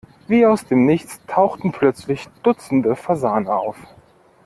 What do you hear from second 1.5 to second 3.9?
plötzlich dutzende Fasane auf.